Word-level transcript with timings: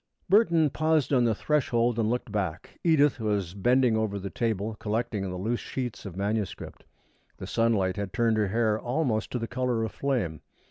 Burton 0.27 0.71
paused 0.71 1.13
on 1.13 1.25
the 1.25 1.35
threshold 1.35 1.99
and 1.99 2.09
looked 2.09 2.31
back. 2.31 2.79
Edith 2.83 3.19
was 3.19 3.53
bending 3.53 3.95
over 3.95 4.17
the 4.17 4.31
table, 4.31 4.73
collecting 4.79 5.21
the 5.29 5.37
loose 5.37 5.59
sheets 5.59 6.07
of 6.07 6.15
manuscript. 6.17 6.85
The 7.37 7.45
sunlight 7.45 7.97
had 7.97 8.11
turned 8.11 8.37
her 8.37 8.47
hair 8.47 8.79
almost 8.79 9.29
to 9.33 9.37
the 9.37 9.45
color 9.47 9.83
of 9.83 9.91
flame. 9.91 10.41